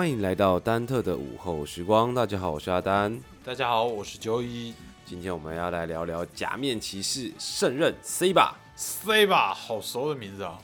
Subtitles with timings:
[0.00, 2.14] 欢迎来到丹特的午后时光。
[2.14, 3.20] 大家好，我是阿丹。
[3.44, 4.72] 大家好，我是九一
[5.04, 8.58] 今天我们要来聊聊假面骑士圣刃 C 吧。
[8.76, 10.58] C 吧，好熟的名字啊！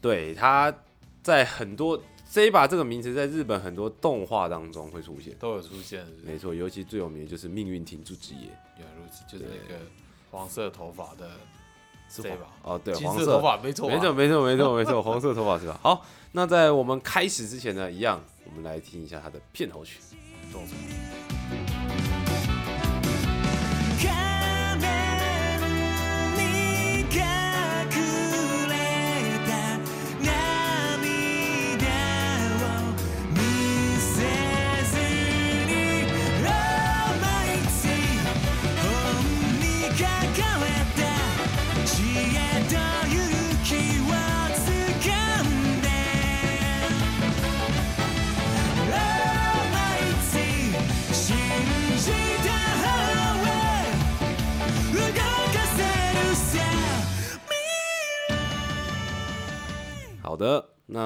[0.00, 0.72] 对，他
[1.24, 5.34] 在很多 C 吧这个名词在日本很多动画当中会出现。
[5.40, 8.42] 都有出现，是是没错，尤其最有名的就是《命运停住之夜
[8.78, 9.80] 原来如此，就是那个
[10.30, 11.26] 黄色头发的》
[12.08, 15.80] 是吧，哦，对，黄色色头发，没错吧，没错，没错，没错，没错，黄色头发是吧？
[15.82, 20.00] 好，那在我们开始之前呢，一样，我我们来听一下它的片头曲。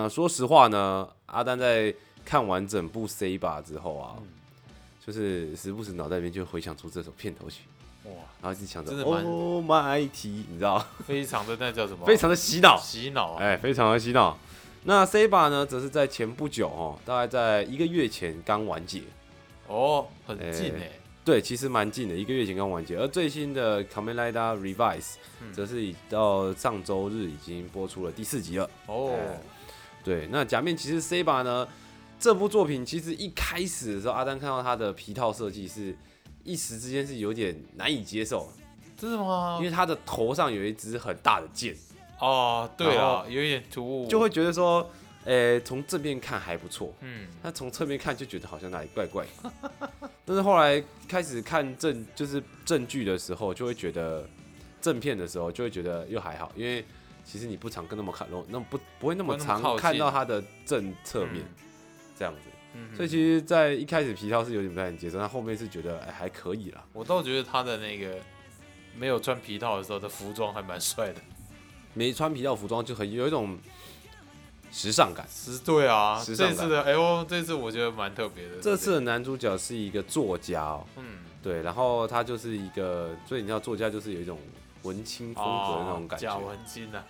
[0.01, 4.17] 的，那说实话呢，阿丹在看完整部 C 吧之后啊，
[5.05, 7.63] 就是时不时脑袋里面就回想出这首片头曲，
[8.05, 12.07] 哇，然后一直想着真的蛮 Oh my T，你知道， 非常的那叫什么？
[12.07, 13.43] 非常的洗脑，洗脑啊！
[13.43, 14.39] 哎，非常的洗脑。
[14.85, 19.03] 那 C 吧呢，则是在前不久哦，大概在一个月前刚完结。
[19.67, 20.91] 哦，很近哎哎，
[21.23, 22.97] 对，其实蛮近的，一个月前刚完结。
[22.97, 25.01] 而最新的《Kamen Rider Revise》
[25.43, 28.69] 嗯则是已到上周日已经播出了第四集了。
[28.87, 29.15] 哦，
[30.03, 31.67] 对，那假面骑士 C 吧呢？
[32.19, 35.97] 这部作品其实一开始的时候，阿丹看到它的皮套设计是
[36.45, 38.53] 一时之间是有点难以接受，
[38.97, 39.65] 真的吗因？
[39.65, 41.75] 为他的头上有一支很大的剑，
[42.19, 44.91] 哦，对啊，有一点突兀，就会觉得说，
[45.25, 49.25] 呃，从正面看还不错，嗯，那从侧面看就觉得好像哪里怪怪。
[50.27, 54.29] 但是后来开始看正就是正剧的时候，就会觉得
[54.81, 56.85] 正片的时候就会觉得又还好，因为
[57.31, 61.45] 其实你不常跟那么看，那不不会那么不会那么常看到他的正侧面
[62.19, 62.41] 这样子。
[62.75, 66.85] 嗯，所以其实，在一开始皮套是有点不太能接受，但后面是觉得哎还可以啦。
[66.93, 68.17] 我倒觉得他的那个
[68.97, 71.21] 没有穿皮套的时候的服装还蛮帅的。
[71.95, 73.57] 没穿皮套服装就很有一种
[74.73, 75.25] 时尚感。
[75.29, 78.61] 是，对啊，时尚感这次的哎呦，这次我觉得蛮特别的。
[78.61, 84.39] 这次的男主角是一个作家哦，嗯，对，然后他就是一个，所以你知道作家就是有一种
[84.83, 86.27] 文青风格的那种感觉。
[86.27, 87.05] 假文青啊，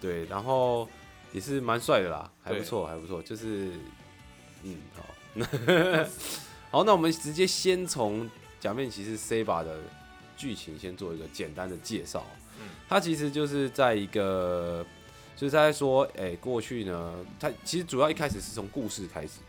[0.00, 0.88] 对 对，然后
[1.32, 3.72] 也是蛮帅的啦，还不错，还不错，就是
[4.62, 5.04] 嗯好，
[6.78, 8.28] 好，那我们直接先从
[8.60, 9.78] 假面骑士 C 吧的
[10.36, 12.24] 剧情先做一个简单的介绍。
[12.60, 14.84] 嗯它其实就是在一个，
[15.34, 19.46] 就是在说，哎、过去呢，它其实主要一开始是从故事开始的。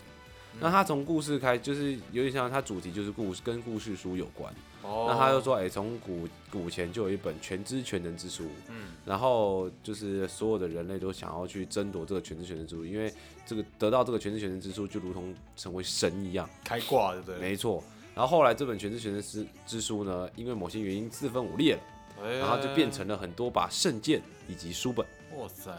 [0.53, 4.53] 嗯那它从故事开，就是有点像它主题就是故事跟故事书有关。
[4.83, 13.11] 哦，那他就说，哎、从古古前就有一本全知全能之书，嗯，然后就是所有的人类都想要去争夺这个全知全能之书，因为
[13.45, 16.49] 这个得到这个全知全能之书，就如同成为神一样。
[16.63, 17.39] 开挂对不对？
[17.39, 17.83] 没错。
[18.13, 21.81] 然后后来这本全知全能之之书呢，因为某些原因四分五裂了，
[22.23, 25.05] 哎然后就变成了很多把圣剑以及书本。
[25.35, 25.71] 哇塞，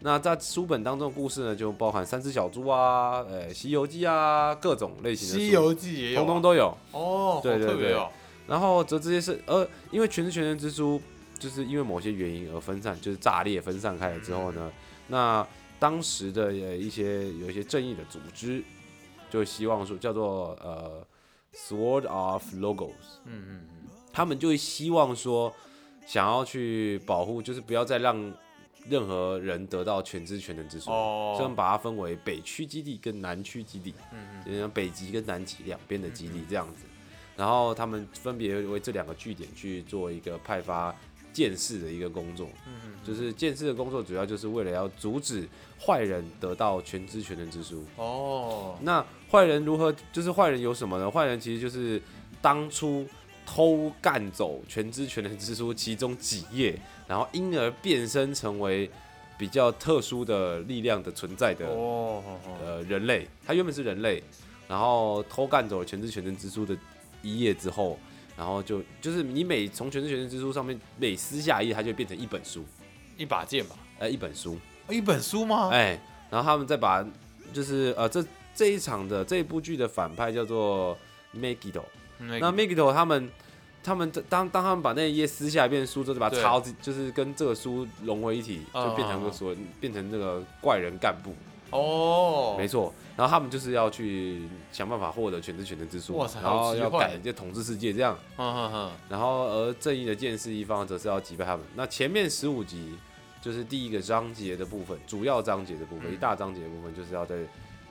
[0.00, 6.76] 那在书本当中的故事呢，就包含三只小猪啊，呃，《西游记》啊，各种类《型的，西游记》也有啊，通通都有。
[6.92, 7.94] 哦，对对对
[8.48, 11.00] 然后则这些是呃，因为全知全能之书
[11.38, 14.72] 就是因为某些原因而分散，就是炸裂分散开了之后呢，
[15.06, 15.46] 那
[15.78, 18.64] 当时的呃一些有一些正义的组织
[19.30, 21.06] 就希望说叫做呃
[21.54, 25.54] Sword of Logos，嗯嗯嗯，他们就希望说
[26.06, 28.32] 想要去保护，就是不要再让
[28.88, 31.34] 任何人得到全知全能之书，哦。
[31.36, 33.94] 所以他们把它分为北区基地跟南区基地。
[34.12, 36.84] 嗯就像北极跟南极两边的基地这样子，
[37.38, 40.92] 然后他们分别为这两个据点去做一个派发
[41.32, 45.48] 剑士的一个工作，嗯就是剑士的工作主要就是为了要阻止
[45.80, 47.84] 坏人得到全知全能之书。
[47.96, 49.94] 哦，那坏人如何？
[50.12, 51.08] 就是坏人有什么呢？
[51.08, 52.02] 坏人其实就是
[52.42, 53.06] 当初
[53.46, 56.76] 偷干走全知全能之书其中几页，
[57.06, 58.90] 然后因而变身成为
[59.38, 62.20] 比较特殊的力量的存在的哦，
[62.60, 64.20] 呃人类，他原本是人类，
[64.66, 66.76] 然后偷干走了全知全能之书的
[67.22, 67.98] 一页之后，
[68.36, 72.64] 然后就就是你每从全知全能之书上面每撕下一页，它就会变成一本书，
[73.16, 75.70] 一把剑吧，呃，一本书，哦一本书吗？
[75.72, 76.00] 哎，
[76.30, 77.04] 然后他们再把
[77.52, 78.24] 就是呃这
[78.54, 80.96] 这一场的这一部剧的反派叫做
[81.36, 81.82] Megiddo，
[82.18, 83.30] 那那 Megiddo 他们。
[83.80, 91.32] 他们当当他们把那一页撕下来变成书之后，就把它对插到自己，就是跟这个书融为一体，就变成个嗯嗯嗯所变成那个怪人干部。
[91.70, 92.92] 哦，没错。
[93.18, 98.16] 然后他们就是要去想办法获得全知全能之书然后要改就统治世界这样。
[99.08, 101.66] 然后而正义的剑士一方则是要击败他们。
[101.74, 102.96] 那前面十五集
[103.42, 107.36] 就是第一个章节的部分，主要章节的部分，嗯一大章节的部分就是要在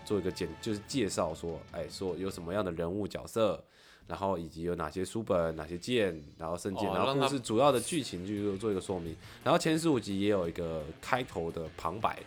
[0.05, 3.61] 做一个简，就是介绍说，哎，说有什么样的人物角色。
[4.07, 9.13] 然后以及有哪些书本、哪些剑，然后圣剑，然后故事主要的剧情就是做一个说明。
[9.43, 12.17] 然后前十五集也有一个开头的旁白，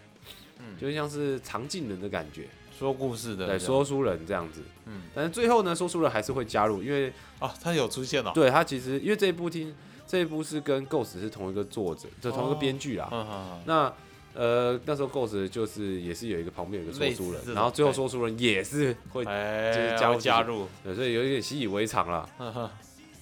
[0.58, 2.50] 嗯就像是长镜人的感觉，
[2.80, 4.62] 说故事的，对，说书人这样子。
[4.86, 9.74] 嗯但是最后呢，说书人还是会加入，因为啊，他有出现了，对他其实因为这一部听
[10.06, 13.06] 这一部是跟 Ghost 是同一个作者，就同一个编剧啦。
[13.12, 13.92] 嗯哼哼，那
[14.32, 22.26] 呃那时候 Ghost 就是也是有一个旁边有一个说书人，然后最后说书人也是会，哎，就是加加入加入，对所以有一点习以为常啦。
[22.38, 22.70] 哼哼，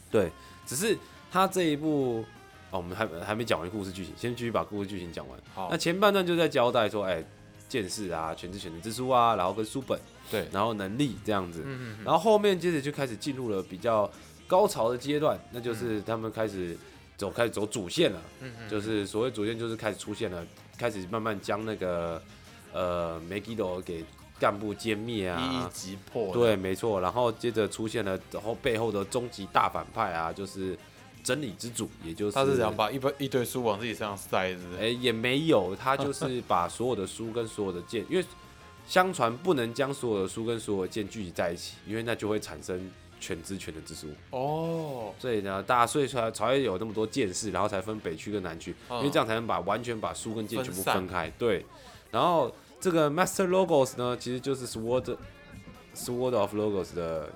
[0.08, 0.30] 对，
[0.64, 0.96] 只是
[1.32, 2.24] 他这一部
[2.70, 5.38] 哦，我们还还没讲完故事剧情，先继续把故事剧情讲完。
[5.54, 7.24] 好那，前半段就在交代说，哎，
[7.68, 9.98] 剑士啊，全知全能之书啊，然后跟书本，
[10.30, 11.62] 对，然后能力这样子。
[11.64, 14.10] 嗯嗯然后后面接着就开始进入了比较
[14.46, 16.76] 高潮的阶段，那就是他们开始
[17.16, 20.46] 走开始走主线了，嗯嗯，就是所谓主线就是开始出现了，
[20.78, 22.22] 开始慢慢将那个
[22.72, 24.04] 呃梅吉多给
[24.40, 25.70] 干部歼灭一一啊。
[25.72, 30.78] 击破，对，，没错，然后接着出现了，然后背后的终极大反派啊，就是
[31.28, 34.94] 真理之主，也就是他是想把一本一堆书往自己身上塞，是不哎、是？
[34.94, 38.24] 也没有，他就是把所有的书跟所有的剑， 因为
[38.86, 42.90] 相传不能将所有的书跟所有的剑聚集在一起，因为那就会产生
[43.20, 44.06] 全知全能之书。
[44.30, 51.30] 哦，所以呢，大家所以才才会有那么多剑士，然后才分北区跟南区，因为这样才能把完全把书跟剑全部分开。
[51.38, 51.62] 对，
[52.10, 52.50] 然后
[52.80, 55.14] 这个 Master Logos 呢，其实就是 Sword
[55.94, 57.28] Sword of Logos 的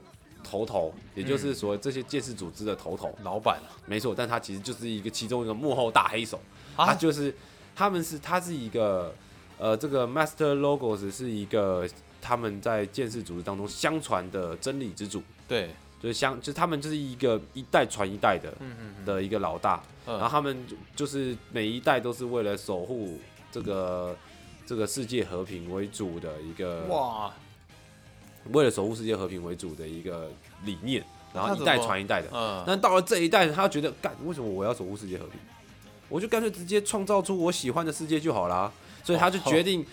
[0.42, 3.14] 头头，也就是所谓这些剑士组织的头头。
[3.22, 3.60] 老板。
[3.86, 6.40] 没错，但他其实就是一个其中一个幕后大黑手。
[6.76, 7.34] 他啊，就是
[7.74, 9.14] 他们是他是一个
[9.58, 11.88] 呃，这个 Master Logos 是一个
[12.20, 20.14] 他们在剑士组织当中相传的真理之主，对，就是相就是他们就是一个一代传一代的嗯嗯嗯，的一个老大，嗯。
[20.14, 23.18] 然后他们就就是每一代都是为了守护
[23.50, 24.16] 这个
[24.64, 27.32] 这个世界和平为主的一个，哇，
[28.50, 30.30] 为了守护世界和平为主的一个
[30.64, 32.28] 理念，然后一代传一代的。
[32.32, 35.40] 嗯，但到了这一代，他觉得干，为什么我要守护世界和平？
[36.08, 38.70] 我就干脆直接创造出我喜欢的世界就好啦。
[39.04, 39.84] 所以他就决定，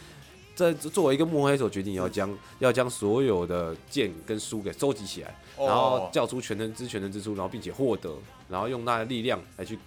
[0.56, 8.13] 这作为一个幕黑手，决定要将 要将所有的剑跟书给收集起来，然后哦叫出全能之全能之书，然后并且获得，
[8.50, 9.80] 然后用他的力量来去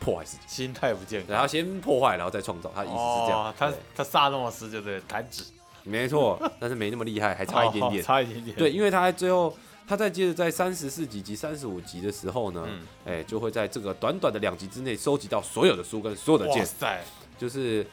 [0.00, 0.42] 破坏世界。
[0.46, 3.44] 心态不健康，然后先破坏，然后再创造，他意思是这样。
[3.44, 5.44] 哦他对他萨诺斯就是弹指，
[5.84, 8.02] 没错，但是没那么厉害，还差一点点。
[8.02, 8.04] 哦。
[8.04, 9.56] 差一点点，对，因为他在最后，
[9.86, 16.66] 他在接着在三十四集及三十五集的时候呢，嗯，哎、就会在这个短短的两集之内收集到所有的书跟所有的剑，
[17.38, 17.84] 就是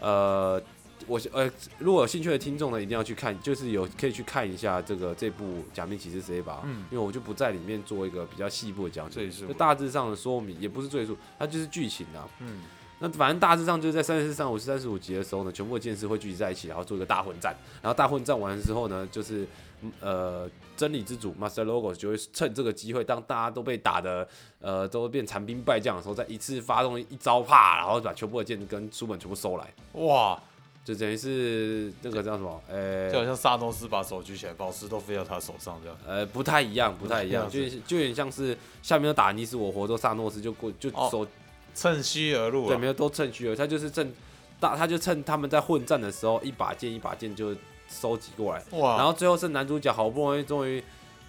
[0.00, 0.62] 呃，
[1.08, 6.84] 我呃，如果有兴趣的听众呢，一定要去看，就是有可以去看一下这个这部《假面骑士 C 吧》，嗯。
[6.90, 12.28] 因为我就不在里面做一个比较细部的讲解，就大致上的说明，也不是赘述，它就是剧情啊。
[12.38, 12.62] 嗯，
[13.02, 17.52] 那反正大致上就是在三十四、三五、三十五集的时候呢，全部的剑士会聚集在一起，然后做一个大混战。
[17.82, 19.44] 然后大混战完之后呢，就是
[19.80, 24.28] 嗯呃真理之主 Master Logos 就会趁这个机会，当大家都被打的
[24.60, 30.40] 呃都变残兵败将的时候，再一次发动一招啪，然后把全部的剑跟书本全部收来，哇，
[30.84, 32.62] 就等于是那个叫什么？
[32.68, 41.26] 呃、就好像萨诺斯把手举起来，宝石都飞到他手上这样，呃，不太一样，不太一样，就就有点像是下面要打你死我活，之后萨诺斯就过就哦手
[41.74, 44.12] 趁虚而入对，啊没，有都趁虚而入，他就是趁
[44.60, 47.54] 大，他就趁他们在混战的时候，一把剑一把剑就
[47.88, 50.82] 收集过来，哇，然后最后是男主角好不容易终于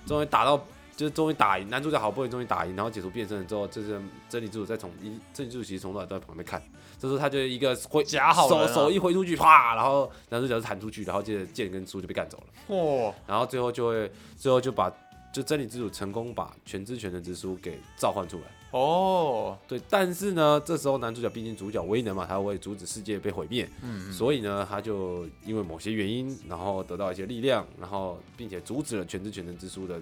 [0.05, 0.57] 终于打到，
[0.95, 6.61] 就是终于打赢，男主角好不容易终于打赢，然后解除变身了之后，就是真理之主再从一真理之主其实从头到尾都在旁边看，
[6.99, 14.91] 这时候他就一个挥手手一挥出去，啪，然后男主角就弹出去，然后接着剑跟书就被干走了，哇，然后最后就会最后就把
[15.33, 18.43] 就真理之主成功把全知全能之书给召唤出来。
[18.71, 29.99] 哦，对，但是呢，这时候男主角毕竟主角威能嘛，他会阻止世界被毁灭，嗯，所以呢，他就因为某些原因，然后得到一些力量，然后并且阻止了全知全能之书的。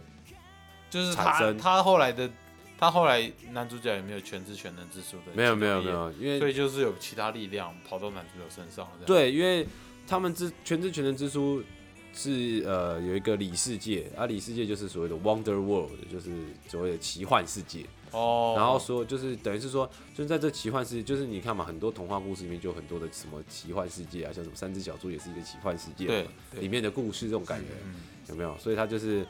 [0.89, 2.29] 就是他产生他后来的
[2.77, 5.31] 他后来男主角有没有全知全能之书的？
[5.33, 9.65] 没有没有没，有，因所为以就是有其他力量跑到男主角身上对，因为
[10.07, 11.63] 他们之全知全能之书
[12.13, 16.31] 是呃有一个里世界，啊里世界就是所谓的 Wonder World，就是
[16.67, 17.85] 所谓的奇幻世界。
[18.11, 27.67] 哦，然后说就是等于是说，就是在这奇幻世界，就是你看嘛，很多童话故事里面就有很多的什么奇幻世界啊，像什么三只小猪也是一个奇幻世界嘛，对对里面的故事这种感觉。
[27.85, 27.95] 嗯
[28.29, 28.55] 有没有？
[28.59, 29.25] 所以它就是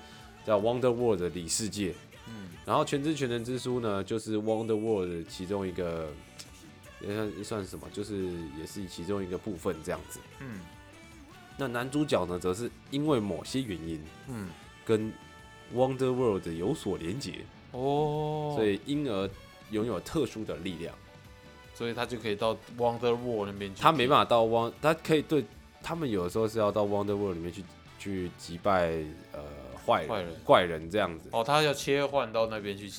[0.46, 1.94] 叫 Wonder World 的里世界。
[2.28, 6.12] 嗯然后全知全能之书呢，就是 Wonder World 其中一个，
[7.02, 10.20] 也算也算什么，就是也是其中一个部分这样子。
[10.40, 10.60] 嗯，
[11.62, 14.50] 那男主角呢，则是因为某些原因嗯，
[14.84, 15.14] 跟
[15.76, 17.34] Wonder World 有所连结，
[17.72, 19.30] 哦，所以因而
[19.70, 20.92] 拥有特殊的力量。
[21.76, 23.80] 所以他就可以到 Wonder World 那边去。
[23.80, 25.46] 他没办法到 Won，他可以对
[25.84, 27.64] 他们有的时候是要到 Wonder World 里面去
[28.00, 28.90] 去击败
[29.32, 29.44] 呃
[29.86, 31.30] 坏人坏人怪人这样子。
[31.32, 32.92] 哦，他要切换到那边去。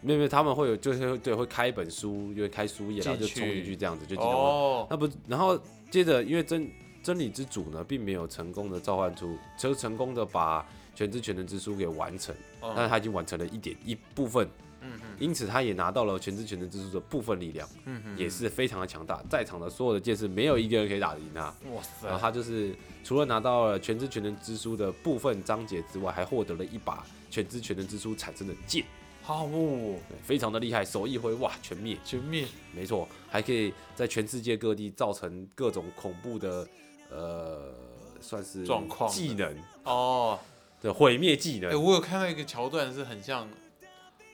[0.00, 4.30] 没有没有，他们会有就是会对会开一本书，因为开书页，然后就冲进去这样子就进到。
[4.30, 5.60] 哦，那不然后
[5.90, 6.70] 接着因为真
[7.08, 10.62] 真理之主呢，并没有成功的召唤出，就成功的把
[10.94, 14.46] 全知全能之书给完成，但是嗯他已经完成了一点一部分，
[14.82, 21.44] 嗯嗯因此他也拿到了全知全能之书的部分力量，嗯嗯，也是非常的强大，在场的所有的剑士没有一个人可以打得赢他。
[21.72, 22.08] 哇塞。
[22.08, 28.84] 然后，他就是除了拿到了全知全能之书的部分章节之外，还获得了一把全知全能之书产生的剑，
[29.22, 32.44] 好哦，非常的厉害，手一挥哇全灭，全灭。
[32.74, 36.68] 没错，还可以在全世界各地造成各种恐怖的
[37.10, 37.72] 呃，
[38.20, 40.38] 算是状况技能哦，
[40.80, 41.82] 对毁灭技能哎、能。
[41.82, 43.48] 我有看到一个桥段是很像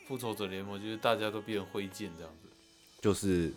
[0.06, 2.48] 复仇者联盟，就是大家都变成灰烬这样子。
[3.00, 3.52] 就是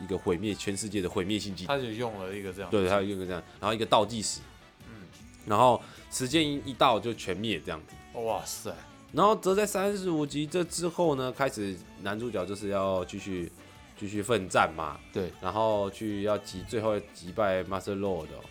[0.00, 1.68] 一个毁灭全世界的毁灭性技能。
[1.68, 2.70] 他就用了一个这样。
[2.70, 4.40] 对，他用一个这样，然后一个倒计时，
[4.86, 5.06] 嗯，
[5.46, 8.18] 然后时间一一到就全灭这样子。
[8.20, 8.74] 哇塞，
[9.12, 13.50] 然后则在三十五集这之后呢，开始男主角就是要继续
[13.98, 18.44] 继续奋战嘛，对，然后去要击最后击败 Master Lord，、哦、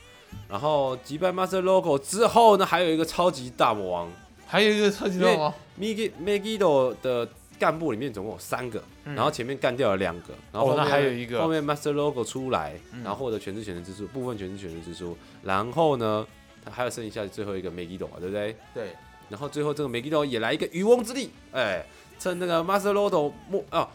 [0.49, 4.11] 然后击败 Master Logo 之后呢，还有一个超级大魔王。
[4.47, 7.29] 还有一个超级大魔王？Migi Megido 的
[7.59, 9.13] 干部里面总共有三个，嗯。
[9.13, 11.39] 然后前面干掉了两个，然后还有一个。
[11.39, 13.03] 后面 Master Logo 出来，嗯。
[13.03, 16.25] 然后获得全知全能之书，部分全知全能之书，然后呢，
[16.65, 18.55] 他还有剩下最后一个 Megido 嘛，对不对？
[18.73, 18.95] 对，
[19.29, 21.85] 然后最后这个 Megido 也来一个渔翁之利，哎，
[22.17, 23.87] 趁那个 Master Logo 没啊，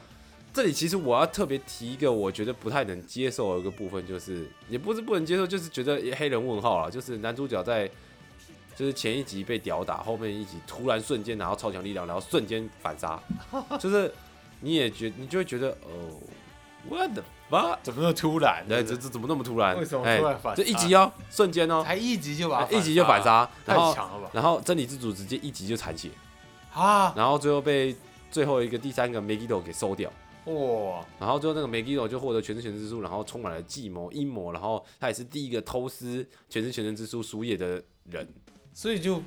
[0.55, 7.91] 这里其实我要特别提一个我觉得不太能接受的一个部分，就是也不是不能接受，就是觉得黑人问号了，就是男主角在
[8.77, 13.21] 就是前一集被屌打，后面一集突然瞬间拿到超强力量，然后瞬间反杀，
[13.81, 14.15] 就是
[14.61, 16.15] 你也觉你就会觉得哦
[16.89, 17.79] ，what the fuck？
[17.83, 18.65] 怎么那么突然？
[18.69, 19.77] 对，这这怎么那么突然？
[19.77, 24.31] 为什么哎突然反杀这一集哦，瞬间哦，才一集就把一集就反，杀，太然后强了吧？
[24.33, 26.11] 然后真理之主直接一集就残血。
[26.73, 27.97] 啊，然后最后被
[28.31, 30.13] 最后一个第三个 Megiddo 给收掉，
[30.47, 38.29] 哇，然后最后那个 Megiddo 就获得全知全能之书，然后充满了计谋阴谋，然后他也是第一个偷师全知全能之书书页的人，
[38.73, 39.23] 所以就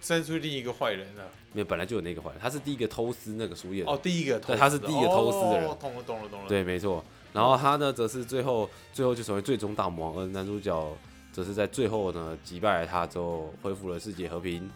[0.00, 1.28] 生出另一个坏人了。
[1.54, 7.02] 没有本来就有那个坏人，他是第一个偷师那个书页的，哦，第一个偷他是第一个偷师的人哦懂了，懂了，懂了。，对，没错。
[7.32, 10.96] 然后他呢，则是最后最后就成为最终大魔王，而男主角
[11.32, 14.70] 则是在最后呢击败了他之后，恢复了世界和平，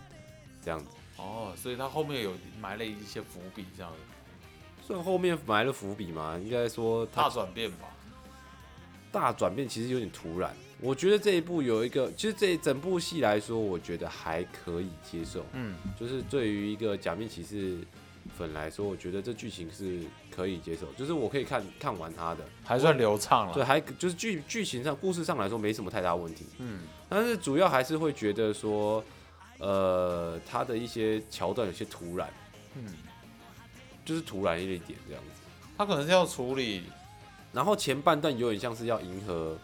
[0.64, 0.87] 这样子。
[1.18, 3.99] 哦，所以他后面有埋了一些伏笔，这样子
[4.87, 7.89] 算后面埋了伏笔嘛，应该说他大转变吧。
[9.11, 10.55] 大转变其实有点突然。
[10.81, 15.45] 我觉得这一部有一个，其实这一整部戏来说，我觉得还可以接受。
[15.53, 17.79] 嗯，就是对于一个假面骑士
[18.37, 23.55] 粉来说，我觉得这剧情是可以接受，就是我可以看看完它的，还算流畅了。
[23.55, 26.47] 对，还就是剧剧情上、故事上来说没什么太大问题。
[26.59, 29.05] 嗯，但是主要还是会觉得说，
[29.59, 32.29] 呃，它的一些桥段有些突然，
[32.75, 32.85] 嗯，
[34.04, 35.30] 就是突然一点这样子。
[35.76, 36.85] 他可能是要处理，
[37.52, 39.59] 然后前半段有点像是要迎合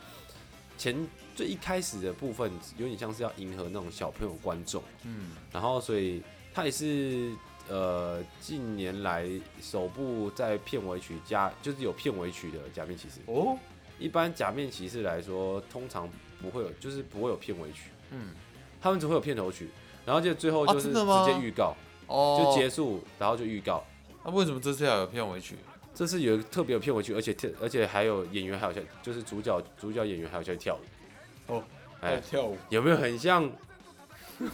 [0.77, 7.33] 前最一开始的部分，有点像是要迎合那种小朋友观众，嗯，然后所以他也是
[7.69, 9.29] 呃近年来
[9.61, 13.21] 首部在片尾曲加就是有片尾曲的假面骑士。
[13.27, 13.57] 哦，
[13.99, 16.09] 一般假面骑士来说，通常
[16.41, 18.35] 不会有，就是不会有片尾曲，嗯，
[18.81, 19.69] 他们只会有片头曲，
[20.07, 21.77] 然后就最后啊就是直接预告，
[22.07, 23.85] 哦，就结束，然后就预告。
[24.25, 25.57] 那为什么这次要有片尾曲？
[25.95, 31.53] 这次有特别有片尾曲，而且特而且还有演员还有下，就是主角主角演员还有下去跳舞。
[31.55, 31.63] 哦，
[32.01, 32.57] 哎、在跳舞。
[32.69, 33.51] 有没有很像？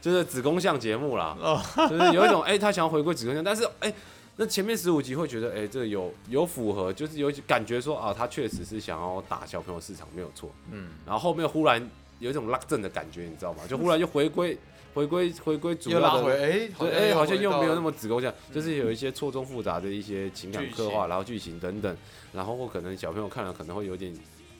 [0.00, 3.92] 就是子宫像节目啦，哦 就是有一种哎、他想要回归子宫像，但是哎、
[4.36, 11.84] 那前面十五集会觉得哎、这有有符合，就是有感觉说啊，他确实是想要打小朋友市场没有错，嗯，然后后面忽然
[12.20, 13.62] 有一种拉正的感觉，你知道吗？
[13.68, 14.56] 就忽然就回归
[14.98, 21.96] 回归回归主又要的哎，对，哎、好像又没有那么么子宫像，就是有一些错综复杂的一些情感刻画，然后剧情等等，
[22.32, 24.12] 然后或可能小朋友看了可能会有点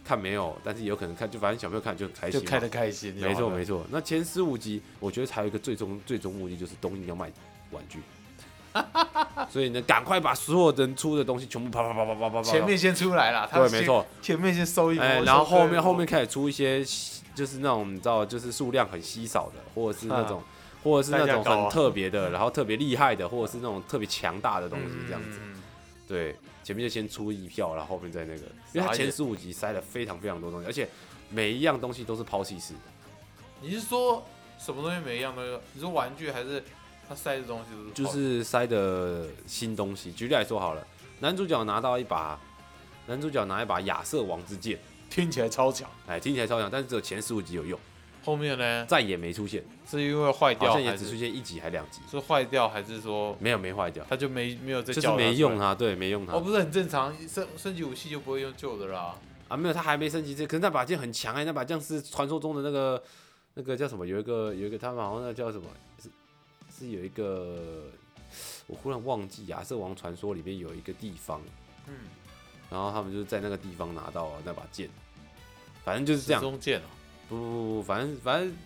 [0.05, 3.13] 看没有，但是也有可能看，就反正小朋友看就很开心，就开得开心。
[3.15, 3.79] 没错没错。
[3.81, 3.87] 错。
[3.91, 7.33] 那前十五集，我觉得还有一个最终最终目的就是东映要卖
[7.73, 7.99] 玩具，
[9.51, 16.85] 所以呢，赶快把所有人出的东西全部啪啪啪啪啪啪啪，前面先出来了，对没错，前面先收一波，哎，然后后面后面开始出一些
[17.35, 20.43] 就是那种你知道，就是数量很稀少的，或者是那种。
[20.85, 25.41] 或者是那种很特别的，然后特别厉害的，或者是那种特别强大的东西，这样子。
[25.43, 25.61] 嗯
[26.07, 28.43] 对，前面就先出一票，然后后面再那个，
[28.73, 30.89] 因为它前十五集塞了非常非常多东西，而且
[31.31, 32.81] 每一样东西都是抛弃式的。
[33.61, 34.25] 你是说
[34.57, 35.61] 什么东西每一样都有？
[35.73, 36.63] 你说玩具还是
[37.09, 40.13] 他塞的东西都是就是塞的新东西。
[40.13, 40.87] 举例来说好了，
[41.21, 42.39] 男主角拿到一把，
[43.07, 47.79] 男主角拿一把亚瑟王之剑，听起来超强，哎，听起来超强，但是只有前十五集有用，
[48.25, 55.31] 后面呢再也没出现，是因为坏掉还像也只出是现一集还两集，是坏掉还是说没有没坏掉，他就没没有再就是叫他出来？
[55.31, 59.15] 没用它，对，没用它哦，不是很正常，升升级武器就不会用旧的啦。
[59.49, 63.03] 啊，没有，他还没升级这，可是那把剑很强哎、那把剑是传说中的那个
[63.55, 64.07] 那个叫什么？
[64.07, 65.65] 有一个有一个他们好像那叫什么？
[66.03, 66.11] 是
[66.79, 67.91] 是有一个，
[68.67, 71.41] 我忽然忘记亚瑟王传说里面有一个地方，
[71.87, 71.95] 嗯，
[72.71, 74.89] 然后他们就是在那个地方拿到了那把剑，
[75.85, 76.85] 反正就是这样，中剑哦，
[77.29, 78.57] 不不不不，反正反正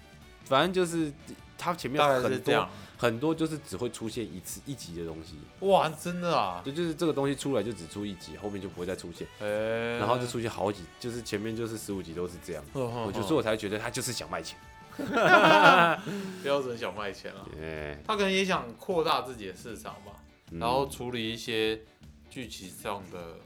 [0.45, 1.13] 反正就是
[1.57, 2.69] 他前面很多。
[3.03, 5.35] 很多就是只会出现一次一集的东西，
[5.67, 6.63] 哇，真的啊！
[6.65, 12.65] 就就是这个东西出来就只出一集，后面就不会再出现，哎，然后就出现好几，就是前面就是十五集都是这样。
[12.75, 14.57] 我我就说我才觉得他就是想卖钱，
[16.43, 20.13] 标准小卖钱啊，哎、他可能也想扩大自己的市场吧，
[20.51, 21.81] 嗯然后处理一些
[22.29, 23.37] 剧情上的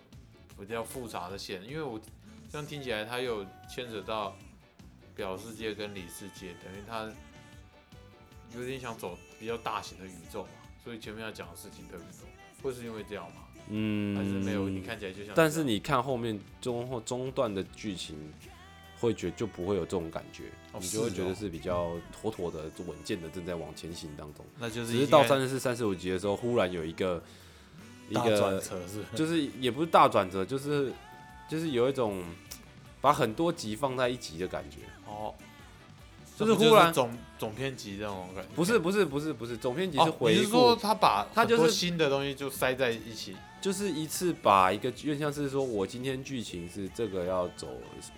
[0.58, 2.00] 比较复杂的线，因为我
[2.50, 4.36] 这样听起来，他有牵扯到
[5.14, 7.10] 表世界跟里世界，等于他
[8.54, 10.48] 有点想走比较大型的宇宙嘛，
[10.82, 12.26] 所以前面要讲的事情特别多，
[12.62, 13.42] 会是因为这样吗？
[13.68, 14.68] 嗯还是没有？
[14.68, 18.16] 你看起来就像，但是你看后面中后中段的剧情，
[18.98, 24.44] 会觉就不会有这种感觉，哦你就会觉得是比较妥妥的、稳健的正在往前行当中。
[24.58, 27.22] 那就是只是到三十四、三十五集的时候，忽然有一个
[28.08, 30.92] 一个转个，折是是就是也不是大转折，就是
[31.48, 32.24] 就是有一种
[33.00, 34.78] 把很多集放在一集的感觉。
[35.06, 35.34] 哦，
[36.38, 43.36] 就是忽然总总篇集这种感觉，不是不是不是不是，总篇集是哦，回顾，你是说他把他就是新的东西就塞在一起？
[43.60, 47.68] 就是一次把一个，就像是说我今天剧情是这个要走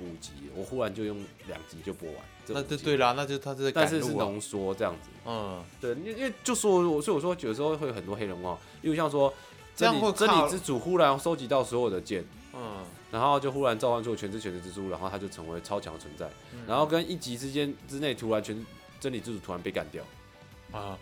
[0.01, 2.19] 五集，我忽然就用两集就播完。
[2.45, 3.89] 这那五集就对啦，那就他是在但。
[3.89, 5.09] 是是浓缩这样子。
[5.25, 9.33] 嗯，对，因为因为就说我，所以我说有时候会有很多黑人话，因为像说
[9.75, 18.67] 真理真理之主忽然收集到所有的剑，嗯，然后就忽然召唤出全知全能之蛛，然后他就成为超强的存在，嗯然后跟一集之间之内突然全
[18.99, 20.03] 真理之主突然被干掉，
[20.73, 20.99] 啊，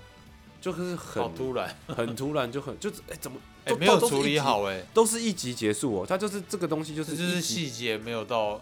[0.66, 8.60] 就是很好突然， 很突然就很就是哎、怎么哎，都没有处理好，哎，都是一集结束哦，它就是这个东西就是就是细节没有到，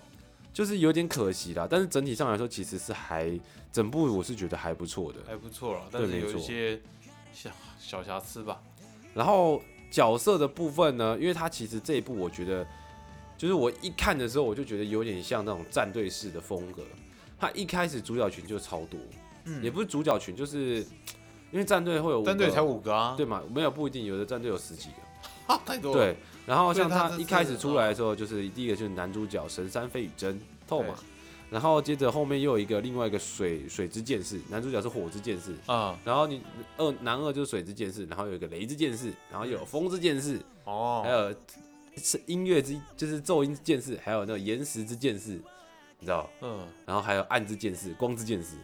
[0.52, 3.40] 就是有点可惜啦，但是整体上来说其实是还
[3.72, 5.18] 整部我是觉得还不错的。
[5.26, 6.78] 还不错了，但是有一些
[7.32, 8.60] 小小瑕疵吧。
[9.14, 12.66] 然后角色的部分呢，因为它其实这一部我觉得，
[13.38, 16.82] 就是我一看的时候我就觉得有点像那种战队式的风格。
[17.38, 19.00] 他一开始主角群就超多，
[19.44, 20.86] 嗯也不是主角群，就是
[21.54, 23.40] 因为战队会有战队才五个啊，对嘛？
[23.48, 25.54] 没有不一定，有的战队有十几个。
[25.54, 25.98] 啊，太多了。
[25.98, 30.96] 对，然后像他一开始出来的时候，就是第一个就是男主角神山飞羽真透嘛，
[31.50, 36.42] 然后接着后面又有一个另外一个水水之剑士，男主角是火之剑士，啊，然后你
[36.76, 41.36] 二男二就是水之剑士，然后有一个雷之剑士，然后有风之剑士哦，还哦，有
[42.02, 45.38] 是音乐之就是奏音之剑士，还有那个岩石之剑士，
[46.00, 46.28] 你知道？
[46.40, 48.56] 嗯，然后还有暗之剑士、光之剑士，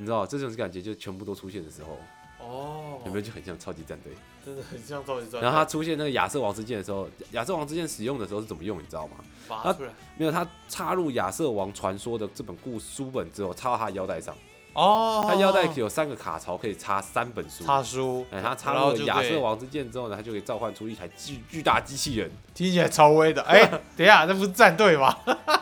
[0.00, 1.98] 你知道这种感觉就全部都出现的时候，
[2.42, 4.14] 哦，有没有就很像超级战队？
[4.42, 5.40] 真的很像超级战队？
[5.42, 9.16] 然后他出现那个亚瑟王之剑的时候，亚瑟王之剑使用的时候是怎么用，你知道吗？
[9.46, 14.34] 拔出来，没有，他插入亚瑟王传说的这本故书本之后，插到他的腰带上，
[14.72, 17.62] 哦，他腰带有三个卡槽，可以插三本书。
[17.62, 22.30] 插书，哎，他插然入亚瑟王之剑之后呢，他就可以召唤出一台巨巨大机器人。
[22.54, 23.42] 听起来超威的。
[23.42, 25.14] 哎， 等一下，那不是战队吗？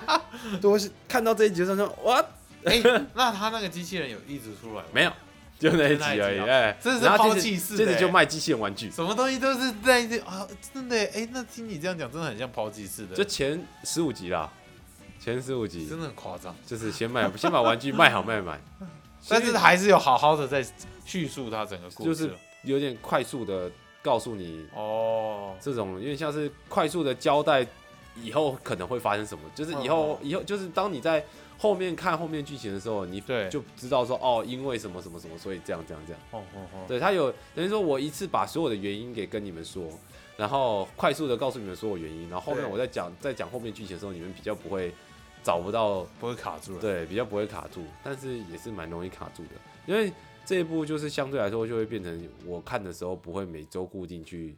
[0.62, 2.24] 我是看到这一集的时候说，哇，
[2.68, 2.83] 哎，
[3.14, 4.88] 那他那个机器人有一直出来吗？
[4.92, 5.12] 没有，
[5.59, 6.38] 就那一集而已。
[6.40, 8.90] 哎，这是抛弃式的哎接着就卖机器人玩具。
[8.90, 14.50] 什么东西都是在这啊，真的耶哎，那听你这样讲，真的很像抛弃式的，就前十五集啦，
[15.18, 16.54] 前十五集真的很夸张。
[16.66, 18.61] 就是先卖 先把玩具卖好卖满，
[19.28, 20.64] 但是还是有好好的在
[21.04, 22.09] 叙述他整个故事。
[22.09, 23.70] 就是有点快速的
[24.02, 27.66] 告诉你哦，这种有点像是快速的交代
[28.22, 31.24] 以后可能会发生什么，就是以后、哦以后就是当你在
[31.59, 33.48] 后面看后面剧情的时候，你对。
[33.48, 36.22] 就知道说哦，因为什么什么什么，所以这样这样这样。
[36.31, 39.88] 哦哦哦，对他有等于说我一次把所有的原因给跟你们说，
[40.37, 44.92] 然后快速的告诉你们所有原因，然后后面我在讲在讲后面剧情的时候，你们比较不会
[45.42, 46.81] 找不到，不会卡住了。
[46.81, 49.50] 对，比较不会卡住，但是也是蛮容易卡住的，
[49.87, 50.12] 因为
[50.44, 54.57] 这一部就是相对来说就会变成我看的时候不会每周固定去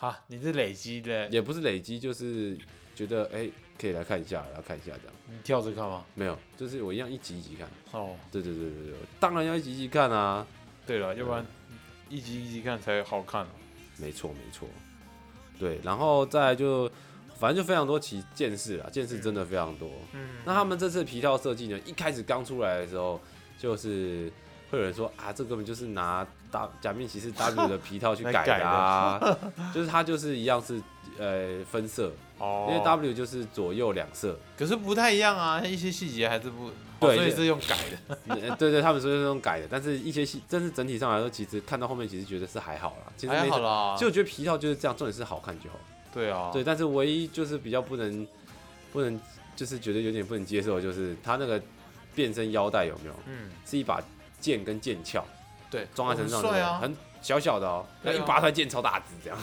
[0.00, 2.58] 啊，你是累积的，也不是累积，就是
[2.94, 3.48] 觉得哎、
[3.78, 5.14] 可以来看一下，来看一下这样。
[5.28, 6.04] 你跳着看吗？
[6.14, 7.68] 没有，就是我一样一集一集看。
[7.92, 10.46] 哦，对对对对对，当然要一集一集看啊。
[10.86, 11.44] 对了，要不然
[12.08, 13.46] 一集一集看才好看。
[13.98, 14.66] 没错没错，
[15.58, 16.90] 对，然后再就
[17.38, 19.90] 反正就非常多奇剑士啦，见识真的非常多。
[20.12, 23.20] 嗯，那他们这次皮套设计呢，一开始刚出来的时候，
[23.58, 24.32] 就是
[24.70, 29.38] 会有人说啊，这根本就是拿大假面骑士 W 的皮套去 改的啊，
[29.74, 30.80] 就是它就是一样是
[31.18, 38.18] 呃分色，哦因为 W 就是左右两色，可是不太一样啊，一些细节还是不，对哦所以是用改的。
[38.48, 43.48] 呃对对，他们说是用改的，但是一些细，但是整体上来说，其实看到后面其实觉得是还好啦，其实还。
[43.48, 45.76] 好啦其实，我觉得皮套就是这样，重点是好看就好。
[46.12, 48.26] 对啊，对，但是唯一就是比较不能
[48.92, 49.18] 不能，
[49.54, 51.60] 就是觉得有点不能接受，的就是它那个
[52.14, 53.14] 变身腰带有没有？
[53.26, 54.02] 嗯，是一把
[54.40, 55.22] 剑跟剑鞘
[55.70, 59.38] 对，装在身上，很帅啊，很小小的哦，那啊一拔出来剑超大只这样。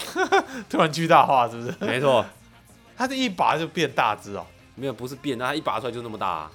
[0.68, 1.74] 突然巨大化是不是？
[1.80, 2.24] 没错，
[2.96, 4.44] 他这一拔就变大只哦。
[4.76, 6.50] 没有不是变，那它一拔出来就那么大、啊。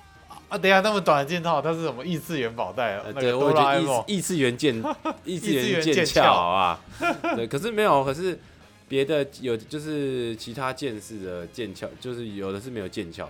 [0.50, 3.04] 啊，等一下那么短的剑套，它是什么异次元宝袋啊？
[3.06, 4.84] 呃对，我觉得异异次元剑，
[5.24, 6.80] 异次元元剑鞘剑鞘，好吧？
[7.36, 8.40] 对，可是没有，可是
[8.88, 13.26] 别的有就是其他剑士的剑鞘，就是有的是没有剑鞘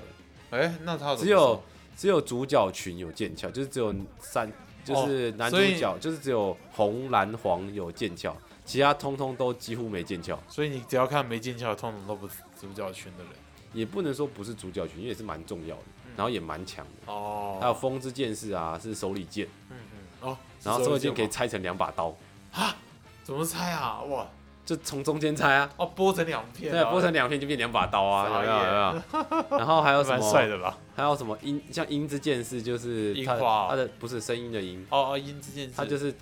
[0.51, 1.61] 的，哎，那他只有
[1.97, 4.49] 只有主角群有剑鞘，就是只有三，
[4.85, 10.37] 就是男主角，就是只有红蓝黄有剑鞘，其他通通都几乎没剑鞘。
[10.47, 13.33] 所以你只要看没剑鞘，通通都不是主角群的人。
[13.73, 15.83] 也不能说不是主角群，因为也是蛮重要的，
[16.15, 17.11] 然后也蛮强的。
[17.11, 22.15] 哦还有风之剑士啊，是手里剑，嗯嗯哦，然后手里剑可以拆成两把刀，
[22.53, 22.73] 啊
[23.23, 24.01] 怎么拆啊？
[24.03, 24.25] 哇，
[24.65, 28.53] 就从中间拆啊，哦，剥成两片，对，剥成两片就变两把刀啊，有傻没有？
[28.53, 29.45] 有没有？
[29.59, 30.47] 然后还有什么？
[30.47, 30.77] 的吧？
[30.95, 31.61] 还有什么音？
[31.71, 36.13] 像音之剑士，就是它樱花哦它的不是声音的音，哦哦，音之剑士，它就是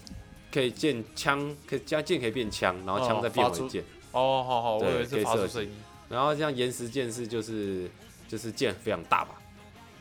[0.51, 3.83] 可以剑枪，可以将剑可以变枪，然后枪哦再变发出为剑。
[4.11, 5.71] 哦，好好，我对以为是发出声音。
[6.09, 7.89] 然后像岩石剑士就是
[8.27, 9.35] 就是剑非常大吧，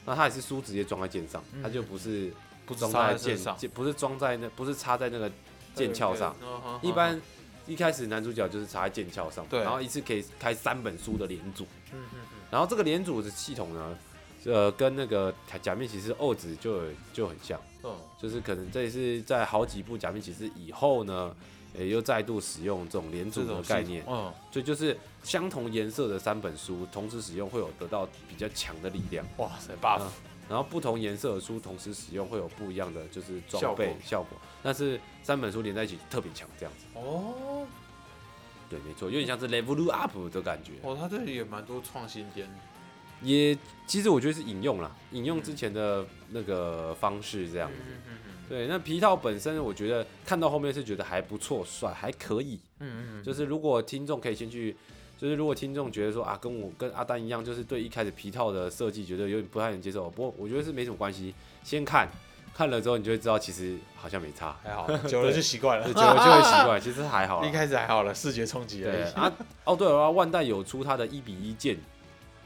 [0.05, 2.33] 那它也是书直接装在剑上，它就不是
[2.67, 5.31] 不插装在剑上，剑，不是装在那，不是插在那个
[5.75, 6.35] 剑鞘上。
[6.83, 7.19] 一般
[7.67, 9.61] 一开始男主角就是插在剑鞘上，对。
[9.61, 12.39] 然后一次可以开三本书的连组，嗯嗯嗯。
[12.51, 13.99] 然后这个连组的系统呢，
[14.45, 21.35] 呃，跟那个假面骑士二子就就很像，嗯，就是可能这也是在好几部假面骑士以后呢，
[21.79, 30.11] 也又再度使用这种连组的概念，嗯，所以就是相同颜色的三本书同时使用会有得到比较强的力量，哇塞，buff，嗯
[30.49, 36.85] 然后不同颜色的书同时使用会有不一样的就是装备效果，但是三本书连在一起特别强这样子。
[36.95, 37.67] 哦，
[38.69, 40.73] 对，没错，有点像是 level up 的感觉。
[40.83, 42.49] 哦，它这里也蛮多创新点，
[43.23, 47.77] 也其实我觉得是引用啦，引用之前的那个方式这样子。
[47.87, 52.61] 嗯嗯对，那皮套本身，我觉得看到后面是觉得还不错，帅，还可以。
[52.81, 54.77] 嗯嗯，就是如果听众可以先去，
[55.23, 61.33] 就是如果听众觉得说啊，跟我跟阿丹一样，就是对一开始皮套的设计觉得有点不太能接受，不过我觉得是没什么关系，
[61.63, 62.11] 先看
[62.53, 67.43] 看了之后，你就会知道其实好像没差，还好，久了就习惯了，久了就会习惯，其实还好。
[67.47, 68.97] 一开始还好了，视觉冲击而已。
[68.97, 69.33] 对啊，
[69.63, 71.79] 哦对了，万代有出它的一比一剑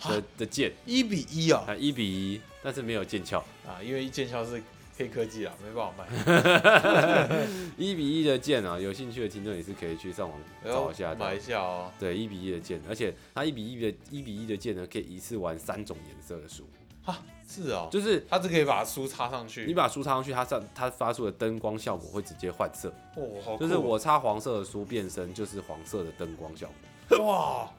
[0.06, 3.38] 的的剑，一比一啊啊一比一，但是没有剑鞘。
[3.66, 4.62] 啊，因为剑鞘是
[4.96, 7.46] 黑科技啊，没办法卖。
[7.76, 11.16] 一比一的剑啊，有兴趣的听众也是可以去上网找一下的。
[11.16, 11.92] 买一下哦。
[11.98, 16.66] 对，一比一的剑，而且它一比一的一比一的剑呢，可以一次玩三种颜色的书，
[17.04, 19.66] 啊，是哦，就是它是可以把书插上去。
[19.66, 26.66] 你把书插上去，它上它发出的灯光效果会直接换色，哦，好哦，就是我插黄色的书变身就是黄色的灯光效
[27.08, 27.26] 果。
[27.26, 27.70] 哇，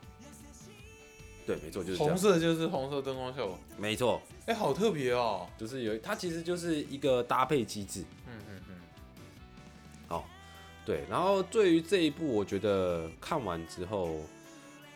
[1.48, 2.18] 对，没错，就是这红样。
[2.18, 5.48] 色就是红色灯光效果，没错，哎，好特别哦。
[5.58, 8.02] 就是有它其实就是一个搭配机制。
[8.28, 8.62] 嗯嗯
[10.10, 10.22] 嗯，
[10.86, 14.22] 对，然后对于这一部，我觉得看完之后，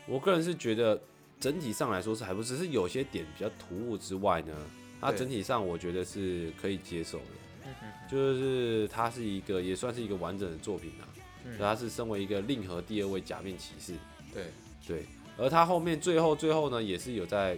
[0.06, 1.00] 我个人是觉得
[1.40, 4.54] 整体上来说是还不只是有些点比较突兀之外呢，
[5.00, 5.20] 它对。
[5.20, 7.26] 整体上我觉得是可以接受的，
[7.66, 7.92] 嗯嗯。
[8.10, 11.08] 就是它是一个也算是一个完整的作品啊，
[11.46, 11.58] 嗯。
[11.58, 13.94] 它是身为一个令和第二位假面骑士，
[14.34, 14.46] 对，
[14.86, 15.06] 对，
[15.38, 17.58] 而他后面最后最后呢，也是有在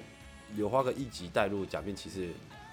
[0.55, 2.29] 有花个一集带入假面骑士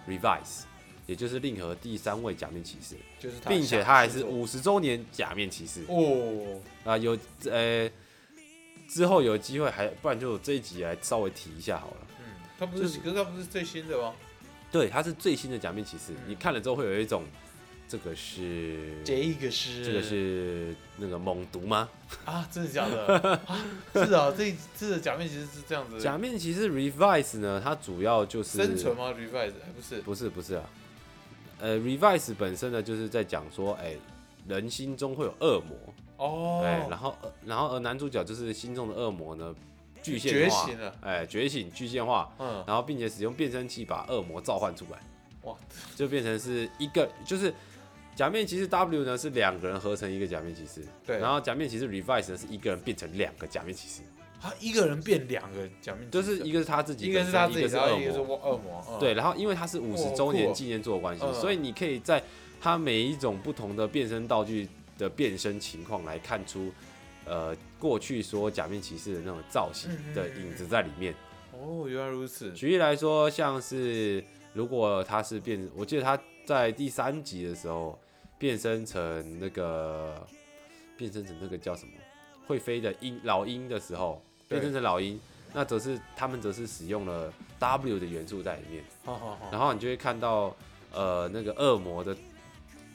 [0.08, 0.62] Revise，
[1.06, 5.82] 也就是令和第三位假面骑士，就是他并且他还是五十周年假面骑士。
[5.88, 7.18] 哦，啊，有
[7.50, 7.90] 呃
[8.88, 11.96] 之后有机会还不然就这一集来稍微提一下好了。
[12.18, 12.24] 嗯，
[12.58, 14.14] 他不，就是是可是他不是最新的吗？
[14.70, 17.24] 对，他是最新的假面骑士，嗯你看了之后会有一种
[17.90, 21.88] 这个是这个是这个是那个猛毒吗？
[22.24, 23.40] 啊，真的假的？
[23.46, 30.00] 啊，是啊，这这个假面其实是这样子，假面骑士 Revise 呢，它主要就是生存吗？Revise 还不是？
[30.02, 30.62] 不是不是啊，
[31.58, 33.96] 呃，Revise 本身呢就是在讲说，哎、
[34.46, 35.76] 人心中会有恶魔，
[36.16, 39.52] 哦，哎、然后呃然后而男主角就是心中的恶魔呢
[40.00, 44.98] 巨现化，哎、觉醒巨现化，嗯，然后并且使用变声器把恶魔召唤出来，
[45.42, 45.56] 哇，
[45.96, 47.52] 就变成是一个就是
[48.20, 54.02] 假面骑士 W 呢是两个人合成一个假面骑士，对，然后假面骑士 Revise 呢是一个人变成两个假面骑士，
[54.38, 58.36] 他一个人变两个假面就是一个是他自己一个是他自己，一个是恶魔。
[58.36, 62.22] 恶魔，嗯对，，然后因为他是五十周年纪念做的关系，嗯所以你可以在
[62.60, 66.70] 他每一种不同的变身道具的变身情况来看出，
[67.24, 71.14] 呃，过去所有假面骑士的那种造型的影子在里面。
[71.54, 77.98] 哦，原来如此，举例来说，像是如果他是变，我记得他在第三集的时候
[78.40, 80.26] 变身成那个
[80.96, 81.92] 变身成那个叫什么
[82.46, 85.20] 会飞的鹰老鹰的时候，变身成老鹰，
[85.52, 90.56] 那则是他们则是使用了 W 的元素在里面，好好好，然后你就会看到
[90.90, 92.16] 呃那个恶魔的，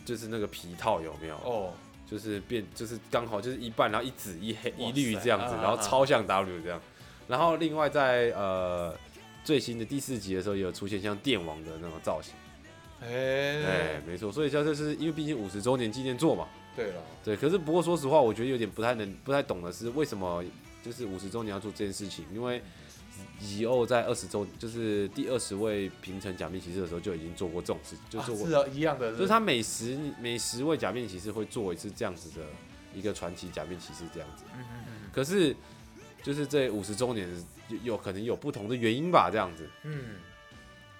[0.03, 1.35] 就是那个皮套有没有？
[1.45, 1.71] 哦，
[2.09, 6.81] 就是变，就是刚好就是一半，然后一紫一黑一绿这样子，啊然后超像 W 这样。
[7.27, 8.95] 然后另外在呃
[9.43, 12.33] 最新的第四集的时候，也有出现像电王的那种造型。
[13.05, 17.35] 哎、哎，没错，所以像这是因为毕竟五十周年纪念作嘛，对了，对。
[17.35, 20.43] 可是不过说实话，我觉得有点不太能不太懂的是为什么
[20.83, 22.61] 就是五十周年要做这件事情，因为。
[23.39, 32.45] 以欧在二十周，就是第二十位平成假面骑士的时候就已经做过这种事，就做过啊是啊，一样的，就是他每十每十位假面骑士会做一次这样子的
[32.93, 34.43] 一个传奇假面骑士这样子。
[34.53, 35.55] 嗯嗯嗯可是
[36.21, 37.25] 就是这五十周年
[37.69, 39.65] 有有可能有不同的原因吧，这样子。
[39.83, 40.17] 嗯，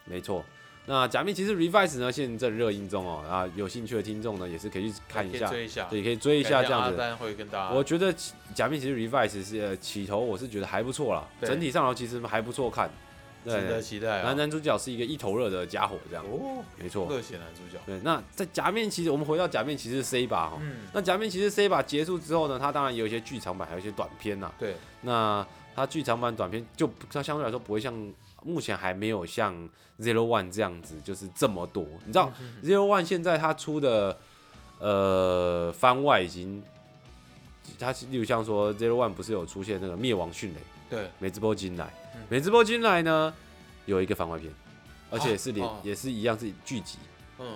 [0.06, 0.46] 没错。
[0.88, 7.16] 那假面骑士 Revise 呢，现在正热映中哦，啊，有兴趣的听众呢也是可以去看一下，追一下，对，可以追一下这样子。
[7.16, 12.90] 会跟大家，我觉得起假面骑士 Revise 是呃起头我是觉得还不错啦，整体上头其实还不错看。
[13.46, 14.38] 值得对，期待啊男。
[14.38, 17.08] 男主角是一个一头热的家伙，这样哦，没错。
[17.08, 20.58] 热血男主角，对，那在假面骑士，我们回到假面骑士 C 吧哈。
[20.62, 25.46] 嗯，那假面骑士 C 吧结束之后呢，它当然也有一些剧场版，还有一些短片呐、对，那
[25.76, 27.94] 它剧场版短片就不它相对来说不会像
[28.46, 29.54] 目前还没有像
[30.00, 31.84] Zero One 这样子，就是这么多。
[32.06, 34.18] 你知道嗯 Zero One 现在它出的
[34.80, 36.62] 呃番外已经，
[37.80, 43.34] 它是例如像说 Zero One 不是有出现那个灭亡迅雷对，美之波金来嗯，美之波金来呢
[43.88, 44.54] 有一个番外篇，
[45.10, 47.00] 而且是连、哦也是一样是剧集，
[47.40, 47.48] 嗯，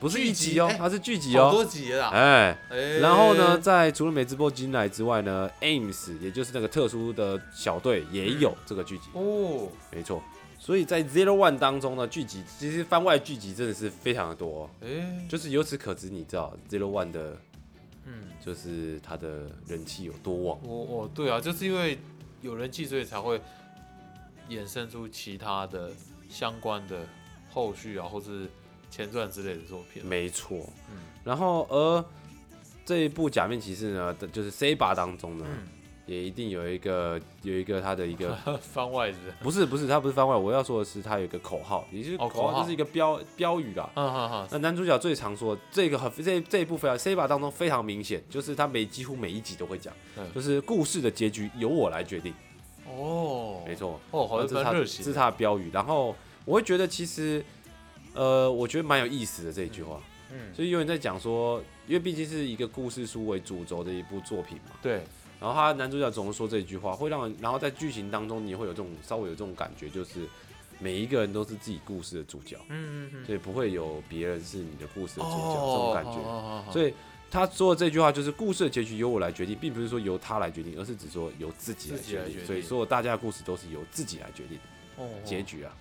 [0.00, 1.50] 不是一集哦，哎它是剧集好哦。
[1.50, 10.22] 多集了啦，哎，哎然后呢，，在除了美之波金来之外呢，Ames 也就是那个特殊的小队也有这个剧集，哦，没错。
[10.68, 17.34] 所以在 Zero One 当中呢，剧集其实番外剧集真的是非常的多哦、哎，就是由此可知，你知道 Zero One 的，
[18.04, 20.58] 嗯，就是它的人气有多旺。
[20.62, 21.96] 我我对啊，就是因为
[22.42, 23.40] 有人气，所以才会
[24.50, 25.90] 衍生出其他的
[26.28, 26.98] 相关的
[27.50, 28.46] 后续啊，或是
[28.90, 30.04] 前传之类的作品。
[30.04, 30.58] 没错。
[30.90, 32.04] 嗯然后而
[32.84, 35.66] 这一部假面骑士呢，就是 C 八当中呢，嗯，
[36.08, 39.18] 也一定有一个有一个他的一个 番外是。
[39.42, 43.88] 不是，不是不是，它不是番外，我要说的是他有一个口号，也就是哦口号就是一个标标语啦。
[43.94, 52.32] 哈哈哈，那男主角最常说这个很这这一部分 C 把当中非常明显，就是他每几乎每一集都会讲嗯，就是故事的结局由我来决定，
[52.86, 54.98] 哦，没，错，哦，好这是他这像蛮热血。
[54.98, 55.70] 的，是他的标语。
[55.72, 56.16] 然后
[56.46, 57.44] 我会觉得其实，
[58.14, 60.00] 呃，我觉得蛮有意思的这一句话，
[60.32, 65.02] 嗯，所以有人在讲说，因为毕竟是一个故事书为主轴的一部作品嘛，对，
[65.40, 70.28] 然后他男主角总是说这一句话，会让人，然后在剧情当中你会有这种稍微有这种感觉，就是
[70.78, 72.56] 每一个人都是自己故事的主角。
[72.68, 76.66] 嗯嗯嗯，所以不会有别人是你的故事的主角、哦，这种感觉。
[76.66, 76.94] 觉所以
[77.30, 82.46] 他说的这句话就是故事的结局由我来决定，并不是说由他来决定，而是只说由自己来决定。
[82.46, 84.58] 所以所有大家的故事都是由自己来决定
[85.24, 85.72] 结局，局啊，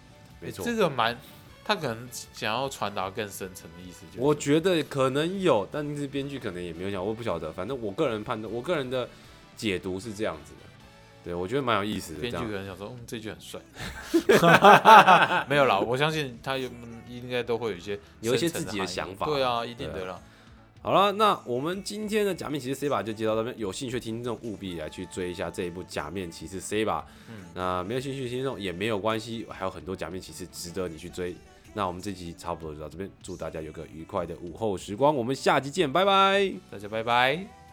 [0.41, 0.65] 没欸错。
[0.65, 1.17] 这个蛮，
[1.63, 7.51] 他可能想要传达更深层的意思，就是我觉得可能有，但是编剧可能也没有讲，我不晓得。
[7.51, 9.07] 反正我个人判断，我个人的
[9.57, 10.59] 解读是这样子的。
[11.25, 12.21] 对，我觉得蛮有意思的。
[12.21, 13.59] 编剧可能想说，嗯，这句很帅，
[15.49, 20.21] 没有啦，我相信他有嗯应该都会有一些有一些自己的想法对啊，一定对的啦。
[20.81, 27.05] 好了，那我们今天的假面骑士 C 把就接到这边，有兴趣的听众务必来去追一下这一部假面骑士 C 把。
[27.27, 31.35] 嗯，那没有兴趣的听众也没有关系，还有很多假面骑士值得你去追。
[31.73, 36.53] 那我们这集差不多就到这边，祝大家有个愉快的午后时光，我们下集见，拜拜。
[36.71, 37.66] 大家拜拜。